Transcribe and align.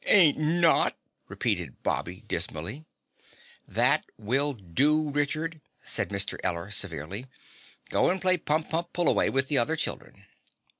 "Ain't 0.07 0.39
not," 0.39 0.97
repeated 1.27 1.83
Bobby 1.83 2.23
dismally. 2.27 2.85
"That 3.67 4.03
will 4.17 4.53
do, 4.53 5.11
Richard," 5.11 5.61
said 5.83 6.09
Mr. 6.09 6.39
Eller 6.43 6.71
severely. 6.71 7.27
"Go 7.91 8.09
and 8.09 8.19
play 8.19 8.37
pump 8.37 8.69
pump 8.71 8.93
pull 8.93 9.07
away 9.07 9.29
with 9.29 9.47
the 9.47 9.59
other 9.59 9.75
children." 9.75 10.25